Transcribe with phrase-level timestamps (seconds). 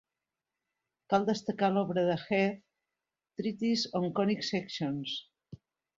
[1.13, 2.57] Cal destacar l'obra de Heath
[3.43, 5.17] "Treatise on Conic Sections".